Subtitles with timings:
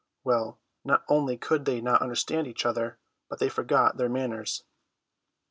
[0.23, 2.97] Well, not only could they not understand each other,
[3.29, 4.63] but they forgot their manners.